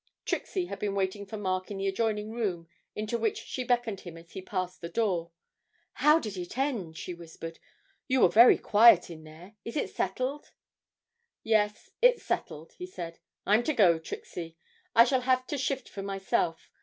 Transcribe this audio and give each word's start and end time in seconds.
Trixie 0.25 0.65
had 0.65 0.79
been 0.79 0.95
waiting 0.95 1.27
for 1.27 1.37
Mark 1.37 1.69
in 1.69 1.77
the 1.77 1.85
adjoining 1.87 2.31
room 2.31 2.67
into 2.95 3.19
which 3.19 3.37
she 3.37 3.63
beckoned 3.63 3.99
him 3.99 4.17
as 4.17 4.31
he 4.31 4.41
passed 4.41 4.81
the 4.81 4.89
door. 4.89 5.29
'How 5.93 6.17
did 6.17 6.37
it 6.37 6.57
end?' 6.57 6.97
she 6.97 7.13
whispered. 7.13 7.59
'You 8.07 8.21
were 8.21 8.27
very 8.27 8.57
quiet 8.57 9.11
in 9.11 9.25
there; 9.25 9.53
is 9.63 9.77
it 9.77 9.91
settled?' 9.91 10.53
'Yes, 11.43 11.91
it's 12.01 12.23
settled,' 12.23 12.73
he 12.79 12.87
said, 12.87 13.19
'I'm 13.45 13.61
to 13.61 13.73
go, 13.73 13.99
Trixie; 13.99 14.57
I 14.95 15.03
shall 15.03 15.21
have 15.21 15.45
to 15.45 15.57
shift 15.59 15.87
for 15.87 16.01
myself. 16.01 16.71